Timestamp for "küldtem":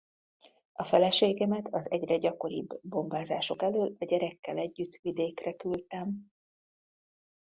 5.53-6.27